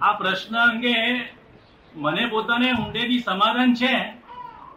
[0.00, 0.94] આ પ્રશ્ન અંગે
[1.94, 3.92] મને પોતાને ઊંડેથી સમાધાન છે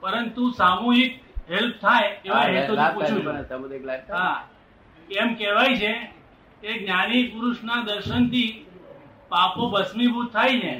[0.00, 1.12] પરંતુ સામૂહિક
[1.50, 3.22] હેલ્પ થાય એવા હેતુથી પૂછું.
[4.10, 4.44] હા
[5.10, 5.92] એમ કહેવાય છે
[6.62, 8.50] કે જ્ઞાની પુરુષના દર્શનથી
[9.28, 10.74] પાપો ભસ્મીભૂત થાય ને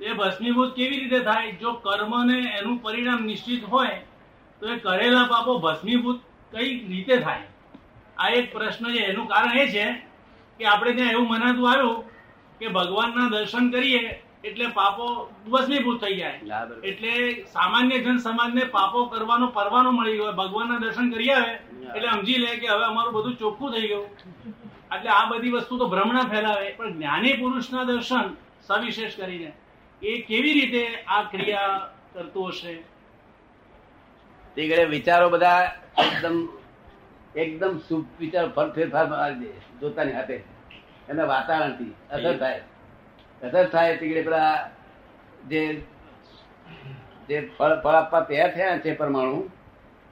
[0.00, 1.52] એ ભસ્મીભૂત કેવી રીતે થાય?
[1.52, 4.00] જો કર્મને એનું પરિણામ નિશ્ચિત હોય
[4.62, 6.20] તો એ કરેલા પાપો ભસ્મીભૂત
[6.52, 7.46] કઈ રીતે થાય?
[8.18, 9.00] આ એક પ્રશ્ન છે.
[9.04, 9.86] એનું કારણ એ છે
[10.60, 12.04] કે આપણે ત્યાં એવું મનાતું આવ્યું
[12.60, 14.02] કે ભગવાનના દર્શન કરીએ
[14.44, 15.06] એટલે પાપો
[15.52, 16.40] ભસ્મીભૂત થઈ જાય.
[16.90, 17.12] એટલે
[17.52, 20.32] સામાન્ય જન સમાજને પાપો કરવાનો પરવાનો મળી ગયો.
[20.32, 24.06] ભગવાનના દર્શન કરી આવે એટલે સમજી લે કે હવે અમારું બધું ચોખ્ખું થઈ ગયું.
[24.94, 26.68] એટલે આ બધી વસ્તુ તો ભ્રમણા ફેલાવે.
[26.72, 28.26] પણ જ્ઞાની પુરુષના દર્શન
[28.66, 29.52] સવિશેષ કરીને.
[30.02, 32.74] એ કેવી રીતે આ ક્રિયા કરતું હશે?
[34.56, 35.62] તે વિચારો બધા
[36.04, 36.36] એકદમ
[37.36, 39.32] એકદમ શુભ વિચાર ફર ફેરફાર
[39.80, 40.36] જોતાની હાથે.
[41.08, 42.62] એના વાતાવરણથી અસર થાય.
[43.42, 44.54] અસર થાય એટલે પેલા
[45.48, 45.62] જે
[47.28, 49.40] જે ફળ ફળ આપવા તૈયાર થયા છે પરમાણુ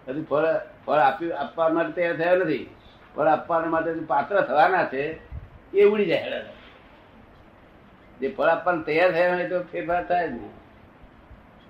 [0.07, 0.47] હજુ ફળ
[0.87, 2.65] ફળ આપ્યું આપવા માટે તૈયાર થયા નથી.
[3.15, 5.03] ફળ આપવા માટે પાત્ર થવાના છે
[5.75, 6.41] એ ઉડી જાય.
[8.21, 10.53] જે ફળ આપવાનું તૈયાર થયા હોય તો ફેરફાર થાય જ નહીં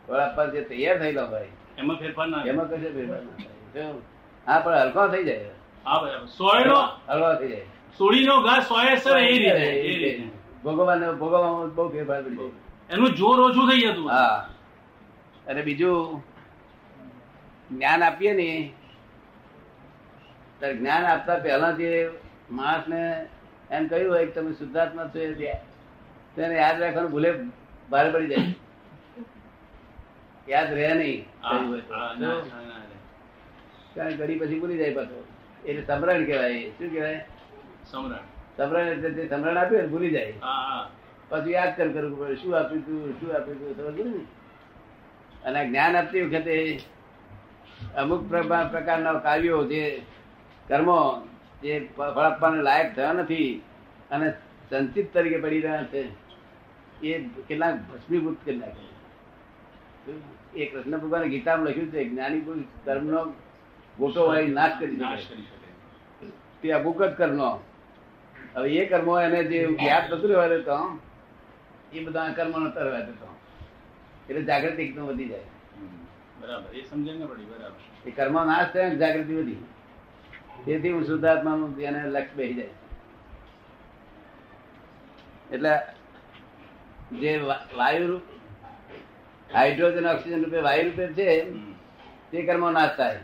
[0.09, 3.37] ફળ આપવા જે તૈયાર થયેલા હોય એમાં ફેરફાર ના એમાં કશે ફેરફાર ના
[3.75, 3.87] થાય.
[4.47, 5.53] હા પણ હલકો થઈ જાય.
[5.87, 6.29] હા બરાબર.
[6.39, 7.67] સોયનો હલકો થઈ જાય.
[7.99, 10.23] સોળીનો ઘાસ સોય સર એ રીતે એ રીતે.
[10.65, 12.53] ભોગવવાનો ભોગવવામાં બહુ ફેરફાર પડી
[12.91, 14.11] એનું જોર ઓછું થઈ જતું.
[14.11, 14.49] હા.
[15.47, 16.23] અને બીજું
[17.71, 18.49] જ્ઞાન આપીએ ને
[20.59, 21.91] ત્યારે જ્ઞાન આપતા પહેલા જે
[22.51, 23.01] માણસને
[23.71, 25.21] એમ કહ્યું હોય કે તમે શુદ્ધાત્મા છો
[26.37, 27.31] તેને યાદ રાખવાનું ભૂલે
[27.91, 28.55] ભારે પડી જાય.
[30.49, 31.21] યાદ રહે નહીં.
[34.19, 35.19] ઘડી પછી ભૂલી જાય પાછો.
[35.67, 37.19] એટલે સમરણ કહેવાય શું કહેવાય?
[37.87, 40.35] સમરણ એટલે જે સમરણ આપ્યું ને ભૂલી જાય.
[41.29, 44.25] પછી યાદ કર કરવું પડે શું આપ્યું તું શું આપ્યું તું સમજ ને?
[45.45, 46.55] અને જ્ઞાન આપતી વખતે
[47.97, 48.23] અમુક
[48.73, 49.83] પ્રકારના કાર્યો જે
[50.69, 50.99] કર્મો
[51.63, 53.51] જે ફળ આપવાને લાયક થયા નથી
[54.11, 54.27] અને
[54.71, 56.03] સંચિત તરીકે પડી રહ્યા છે
[57.03, 57.13] એ
[57.49, 58.85] કેટલાક ભસ્મીભૂત કરી નાખે
[60.55, 63.21] એ કૃષ્ણ ભગવાને ગીતામાં લખ્યું છે જ્ઞાની પુરુષ કર્મનો
[63.99, 65.69] ગોટો વાળી નાશ કરી નાશ શકે કરી શકે.
[66.63, 67.51] તે અમુક જ કર્મો
[68.55, 71.01] હવે એ કર્મો એને જે યાદ નતું રહેવા દેતો
[71.93, 73.29] એ બધા કર્મો નતા રહેવા દેતો.
[74.29, 75.41] એટલે જાગૃતિ એકદમ વધી જાય.
[76.41, 76.77] બરાબર.
[76.77, 78.09] એ સમજણ ને પડી બરાબર.
[78.09, 79.65] એ કર્મ નાશ થાય ને જાગૃતિ વધી
[80.65, 82.73] તેથી હું શુદ્ધાત્માનું એને લક્ષ્ય બેસી જાય.
[85.53, 85.73] એટલે
[87.19, 87.37] જે
[87.77, 88.23] વાયુ રૂપ
[89.55, 91.51] હાઇડ્રોજન ઓક્સિજન રૂપે વાયુ રૂપે છે
[92.31, 93.19] તે કર્મો નાશ થાય.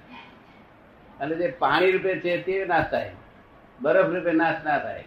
[1.20, 3.12] અને જે પાણી રૂપે છે તે નાશ થાય.
[3.80, 5.04] બરફ રૂપે નાશ ના થાય.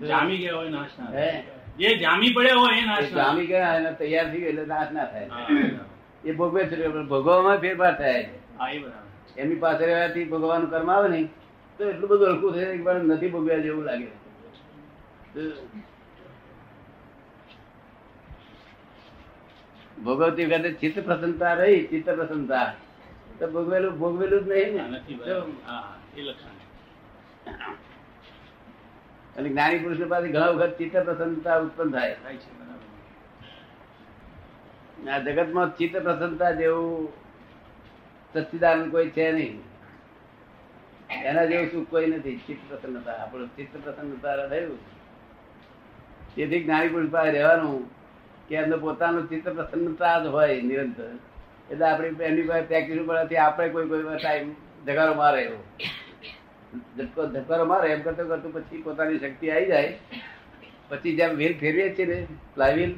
[0.00, 1.42] જામી ગયા હોય નાશ ના થાય.
[1.78, 5.06] જે જામી પડ્યા હોય એ નાશ જામી ગયા એને તૈયાર થઈ ગયું એટલે નાશ ના
[5.12, 5.28] થાય.
[6.24, 6.76] એ ભોગવે છે
[7.12, 8.22] ભોગવવામાં ફેરફાર થાય.
[9.36, 11.20] એમની પાસે રહેવાથી ભગવાનનું કર્મ આવે ને
[11.80, 14.08] તો એટલું બધું હલકું થઈ એક વાર નથી ભોગવ્યા જેવું લાગે.
[20.04, 22.68] ભોગવતી વખતે ચિત્ત પ્રસન્નતા રહી ચિત્ત પ્રસન્નતા.
[23.38, 24.82] તો ભોગવેલું ભોગવેલું જ નહીં ને?
[24.94, 25.16] નથી
[26.16, 26.56] એ લક્ષણ
[29.38, 32.16] અને જ્ઞાની પુરુષ પાસે ઘણા વખત ચિત્ત પ્રસન્નતા ઉત્પન્ન થાય.
[35.08, 37.08] આ જગતમાં ચિત્ત પ્રસન્નતા જેવું
[38.34, 39.56] સચ્ચિદાનંદ કોઈ છે નહીં.
[41.24, 44.80] એના જેવું સુખ કોઈ નથી ચિત્ત પ્રસન્નતા આપણું ચિત્ત પ્રસન્નતા થયું
[46.34, 47.80] તેથી જ્ઞાની પુરુષ પાસે રહેવાનું
[48.48, 51.10] કે એમને પોતાનું ચિત્ત પ્રસન્નતા જ હોય નિરંતર.
[51.70, 54.52] એટલે આપણે એમની પાસે પ્રેક્ટિસ પડવાથી આપણે કોઈ કોઈ ટાઈમ
[54.86, 55.60] ધગારો મારે એવો
[56.98, 59.90] ધક્કો ધક્કારો મારે એમ કરતો કરતું પછી પોતાની શક્તિ આવી જાય.
[60.90, 62.18] પછી જેમ વ્હીલ ફેરવીએ છીએ ને
[62.54, 62.92] ફ્લાયવ્હીલ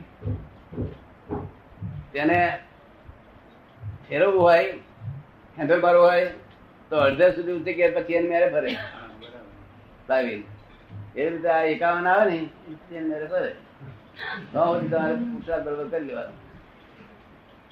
[2.12, 2.38] તેને
[4.08, 4.62] ફેરવવું હોય
[5.56, 6.28] હેન્ડલ બાર હોય
[6.90, 8.70] તો અડધા સુધી ઉતરી ગયા પછી એને મેરે ફરે
[10.06, 10.42] ફ્લાયવ્હીલ
[11.16, 12.38] એ રીતે આ એકાવન આવે ને
[12.98, 13.50] એને મેરે ફરે
[14.52, 16.36] તમારે પુરસાદ બરોબર કરી લેવાનું.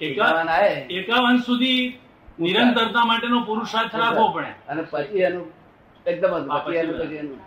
[0.01, 0.73] એકાવન આવે.
[0.99, 1.83] એકાવન સુધી
[2.39, 4.53] નિરંતરતા માટેનો પુરુષાર્થ રાખવો પડે.
[4.69, 5.47] અને પછી એનું
[6.07, 7.41] એકદમ જ બાકી એનું પછી એનું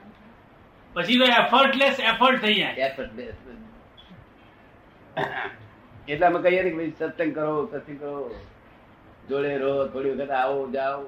[0.95, 2.73] પછી તો એફર્ટલેસ એફર્ટ થઈ જાય.
[2.73, 3.35] એફર્ટલેસ.
[6.07, 8.35] એટલે અમે કહીએ ને કે ભાઈ સત્સંગ કરો સત્સંગ કરો.
[9.29, 11.03] જોડે રહો થોડી વખત આવો જાઓ.